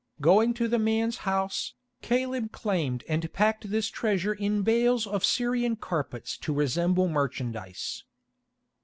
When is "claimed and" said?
2.51-3.31